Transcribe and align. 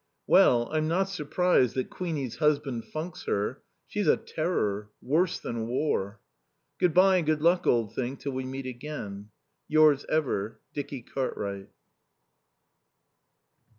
Well, 0.25 0.67
I'm 0.71 0.87
not 0.87 1.09
surprised 1.09 1.75
that 1.75 1.91
Queenie's 1.91 2.37
husband 2.37 2.85
funks 2.85 3.25
her. 3.25 3.61
She's 3.85 4.07
a 4.07 4.17
terror. 4.17 4.89
Worse 4.99 5.39
than 5.39 5.67
war. 5.67 6.19
Good 6.79 6.91
bye 6.95 7.17
and 7.17 7.25
Good 7.27 7.43
Luck, 7.43 7.67
Old 7.67 7.93
Thing, 7.93 8.17
till 8.17 8.31
we 8.31 8.43
meet 8.45 8.65
again. 8.65 9.29
Yours 9.67 10.03
ever, 10.09 10.59
Dicky 10.73 11.03
Cartwright. 11.03 11.69